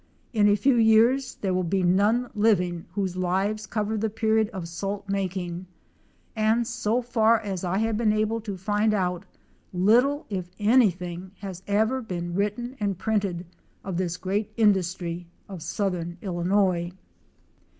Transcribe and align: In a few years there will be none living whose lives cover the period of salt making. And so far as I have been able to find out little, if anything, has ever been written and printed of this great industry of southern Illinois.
In 0.33 0.47
a 0.47 0.55
few 0.55 0.77
years 0.77 1.35
there 1.41 1.53
will 1.53 1.61
be 1.61 1.83
none 1.83 2.31
living 2.33 2.87
whose 2.93 3.15
lives 3.15 3.67
cover 3.67 3.95
the 3.99 4.09
period 4.09 4.49
of 4.49 4.67
salt 4.67 5.07
making. 5.07 5.67
And 6.35 6.65
so 6.65 7.03
far 7.03 7.39
as 7.39 7.63
I 7.63 7.77
have 7.77 7.97
been 7.97 8.11
able 8.11 8.41
to 8.41 8.57
find 8.57 8.95
out 8.95 9.25
little, 9.71 10.25
if 10.27 10.49
anything, 10.57 11.33
has 11.41 11.61
ever 11.67 12.01
been 12.01 12.33
written 12.33 12.75
and 12.79 12.97
printed 12.97 13.45
of 13.83 13.97
this 13.97 14.17
great 14.17 14.51
industry 14.57 15.27
of 15.47 15.61
southern 15.61 16.17
Illinois. 16.23 16.93